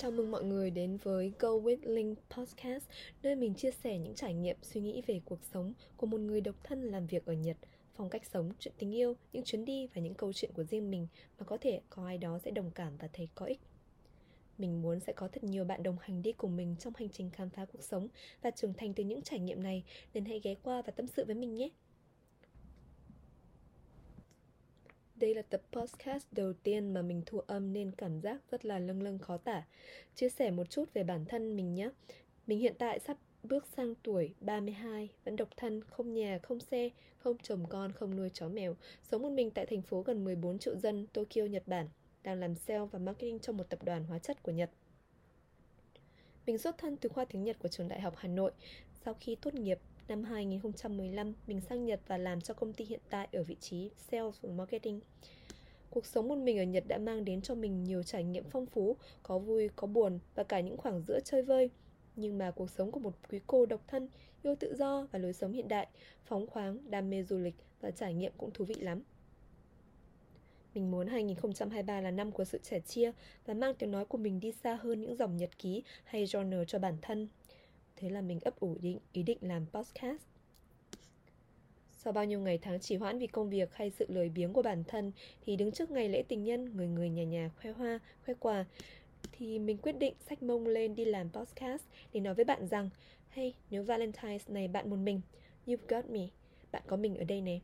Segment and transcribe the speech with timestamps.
[0.00, 2.84] Chào mừng mọi người đến với Go With Link Podcast,
[3.22, 6.40] nơi mình chia sẻ những trải nghiệm, suy nghĩ về cuộc sống của một người
[6.40, 7.56] độc thân làm việc ở Nhật,
[7.94, 10.90] phong cách sống, chuyện tình yêu, những chuyến đi và những câu chuyện của riêng
[10.90, 11.06] mình
[11.38, 13.60] mà có thể có ai đó sẽ đồng cảm và thấy có ích.
[14.58, 17.30] Mình muốn sẽ có thật nhiều bạn đồng hành đi cùng mình trong hành trình
[17.30, 18.08] khám phá cuộc sống
[18.42, 21.24] và trưởng thành từ những trải nghiệm này, nên hãy ghé qua và tâm sự
[21.24, 21.68] với mình nhé.
[25.20, 28.78] Đây là tập podcast đầu tiên mà mình thu âm nên cảm giác rất là
[28.78, 29.62] lâng lâng khó tả.
[30.14, 31.90] Chia sẻ một chút về bản thân mình nhé.
[32.46, 36.90] Mình hiện tại sắp bước sang tuổi 32, vẫn độc thân, không nhà, không xe,
[37.18, 38.76] không chồng con, không nuôi chó mèo.
[39.10, 41.88] Sống một mình tại thành phố gần 14 triệu dân, Tokyo, Nhật Bản.
[42.22, 44.70] Đang làm sale và marketing cho một tập đoàn hóa chất của Nhật.
[46.46, 48.52] Mình xuất thân từ khoa tiếng Nhật của trường đại học Hà Nội.
[49.04, 53.00] Sau khi tốt nghiệp, Năm 2015, mình sang Nhật và làm cho công ty hiện
[53.10, 55.00] tại ở vị trí Sales và Marketing.
[55.90, 58.66] Cuộc sống một mình ở Nhật đã mang đến cho mình nhiều trải nghiệm phong
[58.66, 61.70] phú, có vui, có buồn và cả những khoảng giữa chơi vơi.
[62.16, 64.08] Nhưng mà cuộc sống của một quý cô độc thân,
[64.42, 65.88] yêu tự do và lối sống hiện đại,
[66.24, 69.02] phóng khoáng, đam mê du lịch và trải nghiệm cũng thú vị lắm.
[70.74, 73.12] Mình muốn 2023 là năm của sự trẻ chia
[73.46, 76.64] và mang tiếng nói của mình đi xa hơn những dòng nhật ký hay journal
[76.64, 77.28] cho bản thân.
[77.96, 80.22] Thế là mình ấp ủ định, ý định làm podcast.
[82.04, 84.62] Sau bao nhiêu ngày tháng trì hoãn vì công việc hay sự lười biếng của
[84.62, 85.12] bản thân
[85.46, 88.64] Thì đứng trước ngày lễ tình nhân, người người nhà nhà khoe hoa, khoe quà
[89.32, 91.82] Thì mình quyết định sách mông lên đi làm podcast
[92.12, 92.90] Để nói với bạn rằng
[93.30, 95.20] Hey, nếu Valentine's này bạn một mình.
[95.66, 96.20] You've got me.
[96.72, 97.58] Bạn có mình ở đây nè.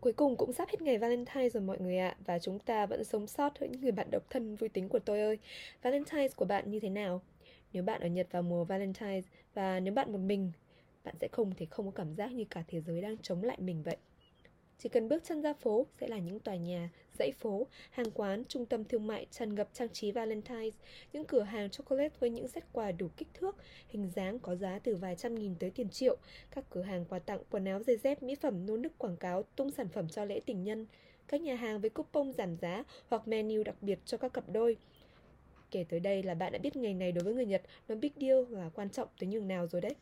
[0.00, 3.04] Cuối cùng cũng sắp hết ngày Valentine rồi mọi người ạ Và chúng ta vẫn
[3.04, 5.38] sống sót với những người bạn độc thân vui tính của tôi ơi.
[5.82, 7.20] Valentine của bạn như thế nào?
[7.72, 9.20] Nếu bạn ở Nhật vào mùa Valentine
[9.54, 10.52] và nếu bạn một mình,
[11.04, 13.58] bạn sẽ không thể không có cảm giác như cả thế giới đang chống lại
[13.60, 13.96] mình vậy.
[14.78, 18.44] Chỉ cần bước chân ra phố sẽ là những tòa nhà, dãy phố, hàng quán,
[18.48, 20.70] trung tâm thương mại tràn ngập trang trí Valentine,
[21.12, 23.56] những cửa hàng chocolate với những set quà đủ kích thước,
[23.88, 26.16] hình dáng có giá từ vài trăm nghìn tới tiền triệu,
[26.50, 29.42] các cửa hàng quà tặng quần áo giày dép, mỹ phẩm nô nức quảng cáo
[29.42, 30.86] tung sản phẩm cho lễ tình nhân,
[31.28, 34.76] các nhà hàng với coupon giảm giá hoặc menu đặc biệt cho các cặp đôi,
[35.72, 38.10] Kể tới đây là bạn đã biết ngày này đối với người Nhật nó big
[38.20, 39.94] deal và quan trọng tới nhường nào rồi đấy.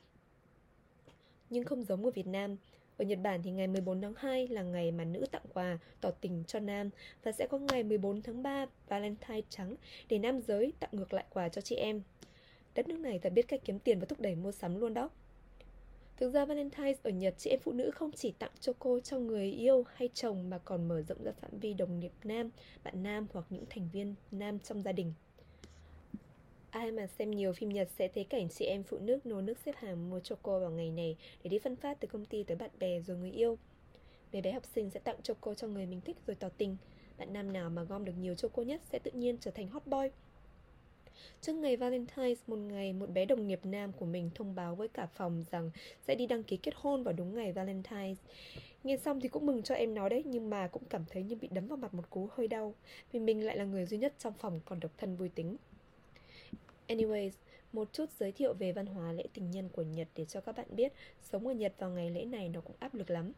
[1.51, 2.57] Nhưng không giống ở Việt Nam,
[2.97, 6.11] ở Nhật Bản thì ngày 14 tháng 2 là ngày mà nữ tặng quà tỏ
[6.11, 6.91] tình cho nam
[7.23, 9.75] và sẽ có ngày 14 tháng 3 Valentine trắng
[10.09, 12.03] để nam giới tặng ngược lại quà cho chị em.
[12.75, 15.11] Đất nước này thật biết cách kiếm tiền và thúc đẩy mua sắm luôn đó.
[16.17, 19.53] Thực ra Valentine ở Nhật chị em phụ nữ không chỉ tặng choco cho người
[19.53, 22.51] yêu hay chồng mà còn mở rộng ra phạm vi đồng nghiệp nam,
[22.85, 25.13] bạn nam hoặc những thành viên nam trong gia đình.
[26.71, 29.59] Ai mà xem nhiều phim Nhật sẽ thấy cảnh chị em phụ nữ nô nước
[29.59, 32.57] xếp hàng mua choco vào ngày này để đi phân phát từ công ty tới
[32.57, 33.59] bạn bè rồi người yêu.
[34.33, 36.77] Mấy bé học sinh sẽ tặng choco cho người mình thích rồi tỏ tình.
[37.19, 39.87] Bạn nam nào mà gom được nhiều choco nhất sẽ tự nhiên trở thành hot
[39.87, 40.09] boy.
[41.41, 44.89] Trước ngày Valentine's, một ngày một bé đồng nghiệp nam của mình thông báo với
[44.89, 45.71] cả phòng rằng
[46.07, 48.15] sẽ đi đăng ký kết hôn vào đúng ngày Valentine's.
[48.85, 51.37] Nghe xong thì cũng mừng cho em nó đấy, nhưng mà cũng cảm thấy như
[51.37, 52.75] bị đấm vào mặt một cú hơi đau,
[53.13, 55.57] vì mình lại là người duy nhất trong phòng còn độc thân vui tính.
[56.91, 57.31] Anyways,
[57.73, 60.57] một chút giới thiệu về văn hóa lễ tình nhân của Nhật để cho các
[60.57, 60.93] bạn biết
[61.23, 63.33] sống ở Nhật vào ngày lễ này nó cũng áp lực lắm.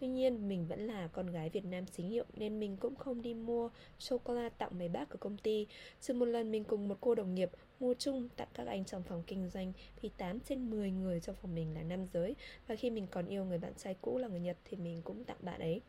[0.00, 3.22] Tuy nhiên, mình vẫn là con gái Việt Nam chính hiệu nên mình cũng không
[3.22, 5.66] đi mua chocolate tặng mấy bác ở công ty.
[6.00, 7.50] Chỉ một lần mình cùng một cô đồng nghiệp
[7.80, 11.36] mua chung tặng các anh trong phòng kinh doanh thì 8 trên 10 người trong
[11.42, 14.28] phòng mình là nam giới và khi mình còn yêu người bạn trai cũ là
[14.28, 15.80] người Nhật thì mình cũng tặng bạn ấy.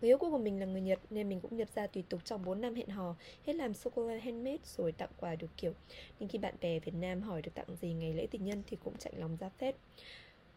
[0.00, 2.20] Người yêu cũ của mình là người Nhật nên mình cũng nhập ra tùy tục
[2.24, 3.14] trong 4 năm hẹn hò
[3.46, 5.72] Hết làm sô-cô-la handmade rồi tặng quà được kiểu
[6.18, 8.76] Nhưng khi bạn bè Việt Nam hỏi được tặng gì ngày lễ tình nhân thì
[8.84, 9.76] cũng chạy lòng ra phết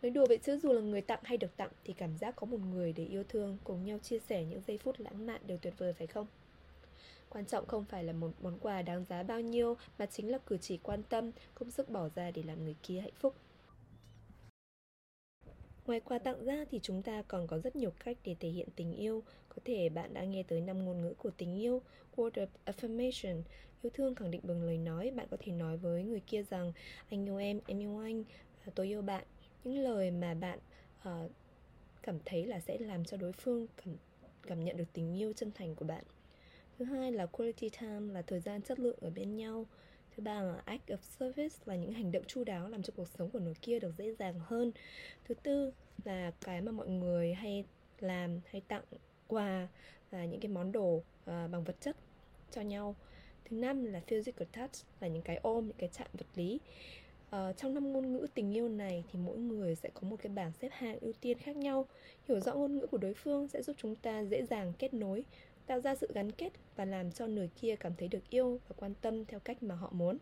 [0.04, 2.46] Nói đùa vậy chứ dù là người tặng hay được tặng thì cảm giác có
[2.46, 5.58] một người để yêu thương cùng nhau chia sẻ những giây phút lãng mạn đều
[5.58, 6.28] tuyệt vời phải không?
[7.30, 10.38] Quan trọng không phải là một món quà đáng giá bao nhiêu mà chính là
[10.38, 13.36] cử chỉ quan tâm, công sức bỏ ra để làm người kia hạnh phúc.
[15.86, 18.68] Ngoài quà tặng ra thì chúng ta còn có rất nhiều cách để thể hiện
[18.76, 19.24] tình yêu.
[19.50, 21.82] Có thể bạn đã nghe tới năm ngôn ngữ của tình yêu
[22.16, 23.42] Word of affirmation.
[23.82, 25.12] Yêu thương khẳng định bằng lời nói.
[25.12, 26.72] Bạn có thể nói với người kia rằng
[27.10, 28.24] Anh yêu em, em yêu anh,
[28.66, 29.24] à, tôi yêu bạn.
[29.64, 30.60] Những lời mà bạn
[31.10, 31.32] uh,
[32.04, 33.96] cảm thấy là sẽ làm cho đối phương cảm,
[34.42, 36.04] cảm nhận được tình yêu chân thành của bạn.
[36.78, 39.66] Thứ hai là quality time là thời gian chất lượng ở bên nhau.
[40.18, 43.08] Thứ ba là act of service là những hành động chu đáo làm cho cuộc
[43.08, 44.72] sống của người kia được dễ dàng hơn.
[45.26, 45.72] Thứ tư
[46.04, 47.66] là cái mà mọi người hay
[48.00, 48.84] làm hay tặng
[49.28, 49.68] quà
[50.12, 51.96] là những cái món đồ uh, bằng vật chất
[52.52, 52.96] cho nhau.
[53.46, 56.60] Thứ năm là physical touch là những cái ôm, những cái chạm vật lý.
[57.36, 60.32] Uh, trong năm ngôn ngữ tình yêu này thì mỗi người sẽ có một cái
[60.32, 61.88] bảng xếp hạng ưu tiên khác nhau
[62.28, 65.24] hiểu rõ ngôn ngữ của đối phương sẽ giúp chúng ta dễ dàng kết nối
[65.68, 68.76] tạo ra sự gắn kết và làm cho người kia cảm thấy được yêu và
[68.80, 70.18] quan tâm theo cách mà họ muốn.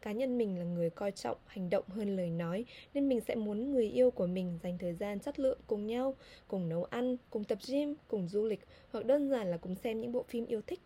[0.00, 2.64] Cá nhân mình là người coi trọng hành động hơn lời nói
[2.94, 6.14] nên mình sẽ muốn người yêu của mình dành thời gian chất lượng cùng nhau
[6.48, 8.60] cùng nấu ăn cùng tập gym cùng du lịch
[8.92, 10.80] hoặc đơn giản là cùng xem những bộ phim yêu thích.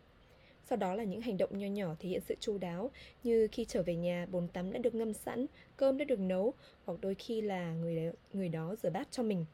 [0.68, 2.90] Sau đó là những hành động nho nhỏ thể hiện sự chu đáo
[3.22, 5.46] như khi trở về nhà bồn tắm đã được ngâm sẵn
[5.76, 6.54] cơm đã được nấu
[6.84, 9.44] hoặc đôi khi là người đó, người đó rửa bát cho mình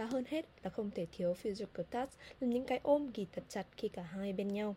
[0.00, 2.10] và hơn hết là không thể thiếu physical touch,
[2.40, 4.76] là những cái ôm ghi thật chặt khi cả hai bên nhau.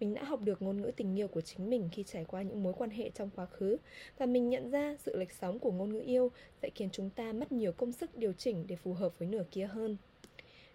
[0.00, 2.62] Mình đã học được ngôn ngữ tình yêu của chính mình khi trải qua những
[2.62, 3.76] mối quan hệ trong quá khứ.
[4.18, 6.30] Và mình nhận ra sự lệch sóng của ngôn ngữ yêu
[6.62, 9.44] sẽ khiến chúng ta mất nhiều công sức điều chỉnh để phù hợp với nửa
[9.50, 9.96] kia hơn.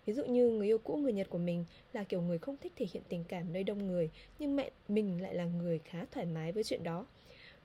[0.06, 2.74] Ví dụ như người yêu cũ người nhật của mình là kiểu người không thích
[2.76, 4.10] thể hiện tình cảm nơi đông người,
[4.40, 7.06] nhưng mẹ mình lại là người khá thoải mái với chuyện đó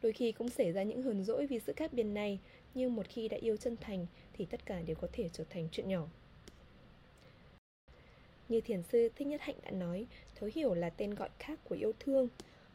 [0.05, 2.39] đôi khi cũng xảy ra những hờn dỗi vì sự khác biệt này
[2.75, 5.69] nhưng một khi đã yêu chân thành thì tất cả đều có thể trở thành
[5.73, 6.07] chuyện nhỏ
[8.49, 11.75] như thiền sư Thích Nhất Hạnh đã nói, thấu hiểu là tên gọi khác của
[11.75, 12.29] yêu thương.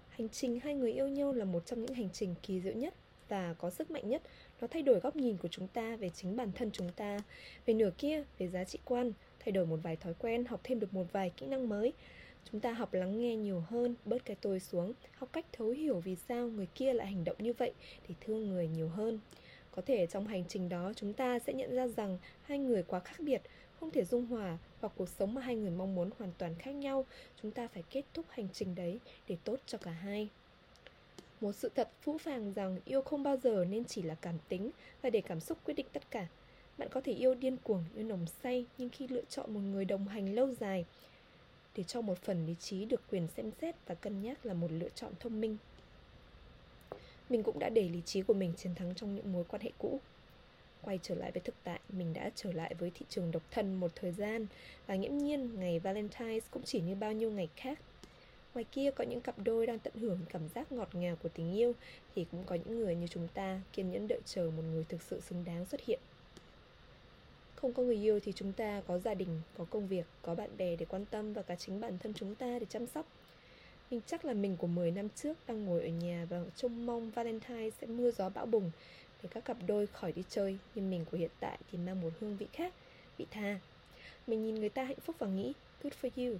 [0.10, 2.94] Hành trình hai người yêu nhau là một trong những hành trình kỳ diệu nhất
[3.28, 4.22] và có sức mạnh nhất.
[4.62, 7.20] Nó thay đổi góc nhìn của chúng ta về chính bản thân chúng ta,
[7.66, 10.80] về nửa kia, về giá trị quan, thay đổi một vài thói quen, học thêm
[10.80, 11.94] được một vài kỹ năng mới.
[12.51, 16.00] Chúng ta học lắng nghe nhiều hơn, bớt cái tôi xuống, học cách thấu hiểu
[16.00, 17.74] vì sao người kia lại hành động như vậy
[18.07, 19.19] để thương người nhiều hơn.
[19.72, 23.00] Có thể trong hành trình đó chúng ta sẽ nhận ra rằng hai người quá
[23.00, 23.42] khác biệt,
[23.80, 26.72] không thể dung hòa hoặc cuộc sống mà hai người mong muốn hoàn toàn khác
[26.72, 27.06] nhau.
[27.42, 30.30] Chúng ta phải kết thúc hành trình đấy để tốt cho cả hai.
[31.42, 34.72] Một sự thật phũ phàng rằng yêu không bao giờ nên chỉ là cảm tính
[35.02, 36.28] và để cảm xúc quyết định tất cả.
[36.78, 39.86] Bạn có thể yêu điên cuồng yêu nồng say nhưng khi lựa chọn một người
[39.86, 40.86] đồng hành lâu dài
[41.75, 44.71] để cho một phần lý trí được quyền xem xét và cân nhắc là một
[44.71, 45.57] lựa chọn thông minh.
[47.30, 49.71] Mình cũng đã để lý trí của mình chiến thắng trong những mối quan hệ
[49.77, 50.00] cũ.
[50.81, 53.75] Quay trở lại với thực tại, mình đã trở lại với thị trường độc thân
[53.75, 54.48] một thời gian
[54.88, 57.80] và nghiễm nhiên ngày valentines cũng chỉ như bao nhiêu ngày khác.
[58.54, 61.54] Ngoài kia có những cặp đôi đang tận hưởng cảm giác ngọt ngào của tình
[61.56, 61.74] yêu,
[62.16, 65.01] thì cũng có những người như chúng ta kiên nhẫn đợi chờ một người thực
[65.01, 66.00] sự xứng đáng xuất hiện
[67.62, 70.50] không có người yêu thì chúng ta có gia đình, có công việc, có bạn
[70.58, 73.06] bè để quan tâm và cả chính bản thân chúng ta để chăm sóc.
[73.92, 77.12] Mình chắc là mình của 10 năm trước đang ngồi ở nhà và trông mong
[77.12, 78.72] Valentine sẽ mưa gió bão bùng
[79.24, 80.58] để các cặp đôi khỏi đi chơi.
[80.76, 82.74] Nhưng mình của hiện tại thì mang một hương vị khác,
[83.18, 83.60] vị tha.
[84.28, 85.54] Mình nhìn người ta hạnh phúc và nghĩ,
[85.84, 86.38] good for you.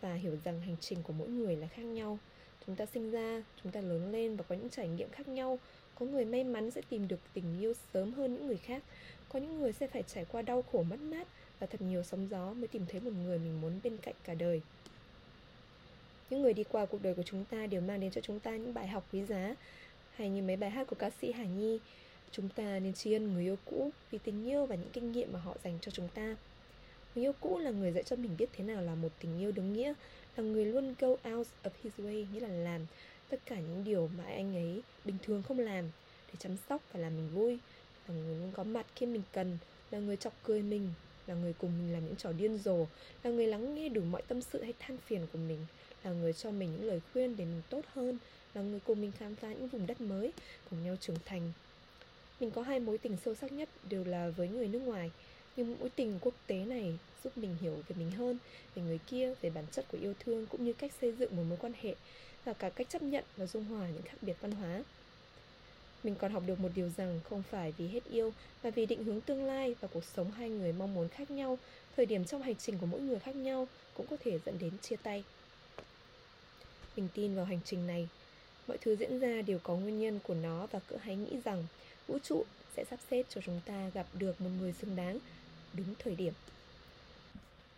[0.00, 2.18] Và hiểu rằng hành trình của mỗi người là khác nhau.
[2.66, 5.58] Chúng ta sinh ra, chúng ta lớn lên và có những trải nghiệm khác nhau.
[5.94, 8.82] Có người may mắn sẽ tìm được tình yêu sớm hơn những người khác
[9.28, 11.28] có những người sẽ phải trải qua đau khổ mất mát
[11.60, 14.34] và thật nhiều sóng gió mới tìm thấy một người mình muốn bên cạnh cả
[14.34, 14.60] đời
[16.30, 18.50] những người đi qua cuộc đời của chúng ta đều mang đến cho chúng ta
[18.50, 19.54] những bài học quý giá
[20.14, 21.78] hay như mấy bài hát của ca sĩ Hà Nhi
[22.32, 25.32] Chúng ta nên tri ân người yêu cũ vì tình yêu và những kinh nghiệm
[25.32, 26.36] mà họ dành cho chúng ta.
[27.14, 29.52] Người yêu cũ là người dạy cho mình biết thế nào là một tình yêu
[29.52, 29.92] đúng nghĩa,
[30.36, 32.86] là người luôn go out of his way, nghĩa là làm
[33.28, 35.84] tất cả những điều mà anh ấy bình thường không làm
[36.28, 37.58] để chăm sóc và làm mình vui,
[38.08, 39.58] là người luôn có mặt khi mình cần,
[39.90, 40.88] là người chọc cười mình,
[41.26, 42.86] là người cùng mình làm những trò điên rồ,
[43.22, 45.58] là người lắng nghe đủ mọi tâm sự hay than phiền của mình,
[46.04, 48.18] là người cho mình những lời khuyên để mình tốt hơn,
[48.54, 50.32] là người cùng mình khám phá những vùng đất mới,
[50.70, 51.52] cùng nhau trưởng thành.
[52.40, 55.10] Mình có hai mối tình sâu sắc nhất đều là với người nước ngoài
[55.56, 58.38] Nhưng mối tình quốc tế này giúp mình hiểu về mình hơn
[58.74, 61.42] Về người kia, về bản chất của yêu thương cũng như cách xây dựng một
[61.48, 61.94] mối quan hệ
[62.44, 64.82] Và cả cách chấp nhận và dung hòa những khác biệt văn hóa
[66.04, 69.04] mình còn học được một điều rằng không phải vì hết yêu mà vì định
[69.04, 71.58] hướng tương lai và cuộc sống hai người mong muốn khác nhau.
[71.96, 74.72] Thời điểm trong hành trình của mỗi người khác nhau cũng có thể dẫn đến
[74.82, 75.24] chia tay.
[76.96, 78.08] Mình tin vào hành trình này.
[78.68, 81.66] Mọi thứ diễn ra đều có nguyên nhân của nó và cỡ hãy nghĩ rằng
[82.06, 82.44] vũ trụ
[82.76, 85.18] sẽ sắp xếp cho chúng ta gặp được một người xứng đáng
[85.72, 86.32] đúng thời điểm.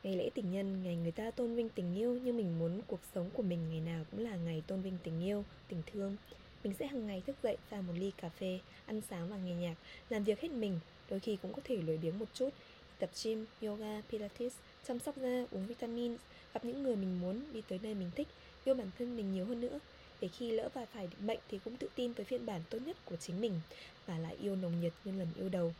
[0.03, 3.00] Ngày lễ tình nhân, ngày người ta tôn vinh tình yêu Nhưng mình muốn cuộc
[3.15, 6.17] sống của mình ngày nào cũng là ngày tôn vinh tình yêu, tình thương.
[6.64, 9.55] Mình sẽ hàng ngày thức dậy pha một ly cà phê, ăn sáng và nghe
[9.55, 9.75] nhạc
[10.11, 12.50] Làm việc hết mình, đôi khi cũng có thể lười biếng một chút
[12.99, 14.52] Tập gym, yoga, pilates,
[14.88, 16.17] chăm sóc da, uống vitamin
[16.55, 18.29] Gặp những người mình muốn, đi tới nơi mình thích
[18.64, 19.79] Yêu bản thân mình nhiều hơn nữa
[20.21, 22.97] để khi lỡ và phải bệnh thì cũng tự tin với phiên bản tốt nhất
[23.05, 23.61] của chính mình
[24.07, 25.75] và lại yêu nồng nhiệt như lần yêu đầu.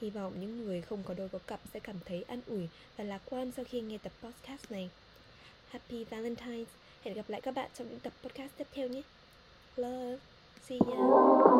[0.00, 3.04] Hy vọng những người không có đôi có cặp sẽ cảm thấy an ủi và
[3.04, 4.90] lạc quan sau khi nghe tập podcast này.
[5.68, 6.64] Happy Valentine's!
[7.02, 9.02] Hẹn gặp lại các bạn trong những tập podcast tiếp theo nhé.
[9.76, 10.18] Love!
[10.66, 11.59] See ya!